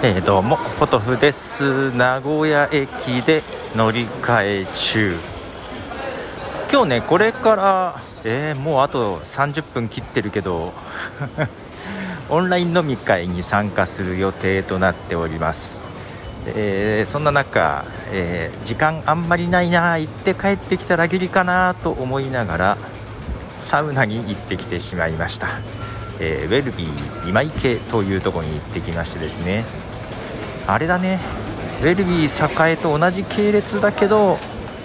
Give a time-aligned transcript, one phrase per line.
[0.00, 1.90] えー、どうもポトフです。
[1.90, 3.42] 名古屋駅で
[3.74, 5.16] 乗り換え中。
[6.70, 10.72] 今日ねこれからえー、もうあと30分切ってるけど
[12.28, 15.74] オンライン飲み会に参加する予定となっております、
[16.46, 22.78] えー、そんな中、えー、時間あんまりないな行って帰ってきたらギリかなと思いながら
[23.60, 25.48] サウナに行ってきてしまいました、
[26.20, 29.64] えーウェルビー今池というところに行ってきましてですね。
[30.66, 31.20] あれだね。
[31.80, 34.38] ウェルビー栄と同じ系列だけど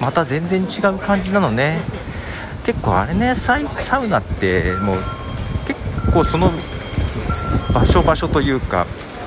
[0.00, 1.80] また全然違う感じなのね。
[2.64, 4.98] 結構あれねサウナってもう
[5.66, 5.80] 結
[6.12, 6.50] 構その
[7.72, 8.86] 場所場所というか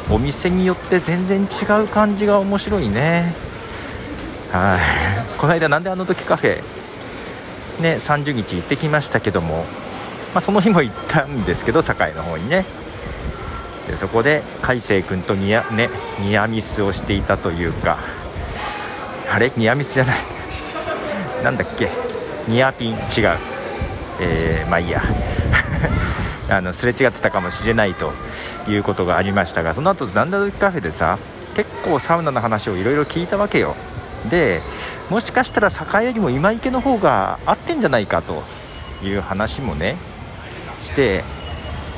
[0.09, 1.45] お店によって全然違
[1.83, 3.33] う感じが面白いね。
[4.51, 5.39] はい。
[5.39, 6.61] この間なんであの時カフェ
[7.81, 9.65] ね30日行ってきましたけども、
[10.33, 12.65] まあ、その日も行ったんですけど堺の方にね。
[13.87, 15.89] でそこで海星君とニア,、ね、
[16.19, 17.97] ニアミスをしていたというか
[19.29, 19.51] あれ？
[19.57, 20.19] ニアミスじゃない。
[21.43, 21.89] なんだっけ？
[22.47, 22.93] ニアピン？
[22.93, 23.01] 違う。
[24.19, 25.01] えー、まあいいや。
[26.49, 28.13] あのすれ違ってたかもしれないと
[28.67, 31.17] いうことがありましたがその後なんだ時カフェでさ
[31.55, 33.75] 結構サウナの話をいろいろ聞いたわけよ。
[34.29, 34.61] で
[35.09, 35.69] もしかしたら
[36.01, 38.43] 栄よりも今池の方が合ってんじゃないかと
[39.01, 39.97] いう話もね
[40.81, 41.23] して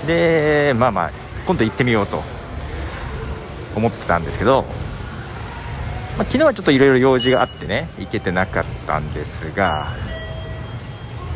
[0.06, 1.12] でまあまあ
[1.48, 2.22] 今度行ってみようと
[3.76, 4.64] 思ってたんですけど、
[6.18, 9.96] まあ、昨日はちょっといろいろ用事があってね行けてなかったんですが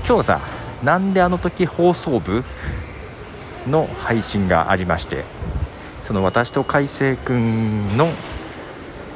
[0.07, 0.41] 今日さ
[0.83, 2.43] なんであの時放送部
[3.67, 5.25] の配信がありまして
[6.05, 8.09] その私と海星君の、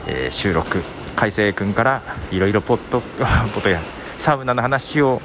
[0.07, 0.83] えー、収録
[1.15, 3.81] 海星君からいろいろポット ポットや
[4.17, 5.21] サウナの話を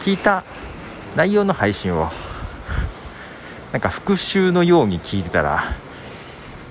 [0.00, 0.42] 聞いた
[1.16, 2.10] 内容の配信を。
[3.72, 5.64] なんか復習のように聞いてたら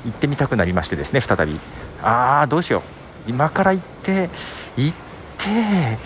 [0.06, 1.60] 行ってみたくなりましてですね再び。
[2.04, 3.30] ああどうしよう。
[3.30, 4.30] 今から行って
[4.78, 4.98] 行っ
[5.38, 5.98] て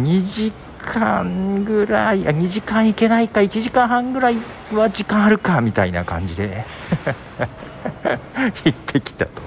[0.00, 4.36] 2時間ぐらいあ2時間行けないか1時間半ぐらい
[4.72, 6.64] は時間あるかみたいな感じで。
[8.64, 9.42] 行ってきたと。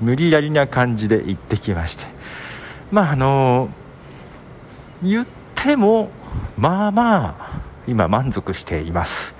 [0.00, 2.04] 無理やりな感じで行ってきまして。
[2.90, 3.68] まああの
[5.02, 6.10] 言っても
[6.56, 7.53] まあまあ
[7.86, 9.34] 今満足しています。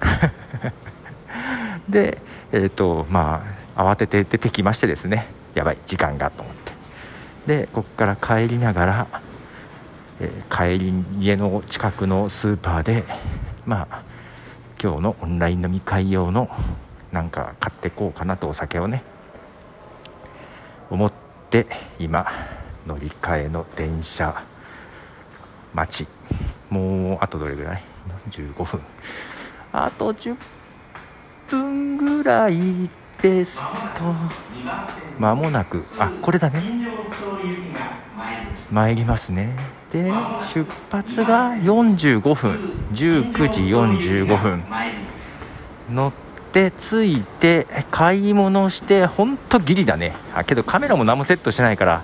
[1.88, 2.18] で
[2.52, 3.44] えっ、ー、とま
[3.76, 5.28] あ慌てて出てきましてですね。
[5.54, 6.72] やばい時間がと思って。
[7.46, 9.06] でここから帰りながら、
[10.20, 13.04] えー、帰り家の近くのスーパーで
[13.64, 14.02] まあ
[14.82, 16.50] 今日のオンライン飲み会用の
[17.10, 19.02] なんか買ってこうかなとお酒をね
[20.90, 21.12] 思っ
[21.50, 21.66] て
[21.98, 22.26] 今
[22.86, 24.42] 乗り換えの電車
[25.74, 26.17] 待ち。
[26.70, 27.82] もうあとどれぐらい
[28.30, 28.80] ？15分。
[29.72, 30.36] あと10
[31.48, 32.88] 分ぐらい
[33.22, 33.66] ですと。
[35.18, 35.82] 間もなく。
[35.98, 36.62] あこれだね。
[38.70, 39.56] 参りますね。
[39.90, 40.12] で
[40.52, 42.50] 出発が45分。
[42.92, 44.62] 19時45分。
[45.90, 46.12] 乗っ
[46.52, 50.14] て着いて買い物してほんとギリだね。
[50.34, 52.02] あけどカメラも何もセットしてないから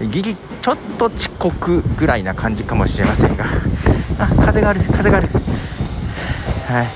[0.00, 3.44] ギリちょっと遅刻ぐらいな感じかもしれませんが。
[4.18, 5.28] あ風がある風がある。
[6.68, 6.88] はい。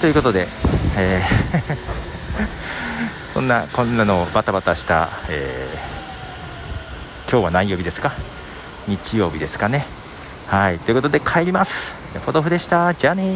[0.00, 0.48] ということで、
[0.96, 1.76] えー
[3.34, 8.12] そんなこんなのバタバタした、えー、今日は何曜日ですか？
[8.88, 9.84] 日曜日ですかね。
[10.48, 10.78] はい。
[10.78, 11.94] ということで帰ります。
[12.24, 12.94] ポトフでした。
[12.94, 13.34] じゃあね